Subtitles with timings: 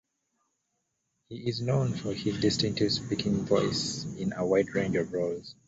[1.29, 5.53] He is known for his distinctive speaking voice in a wide range of roles.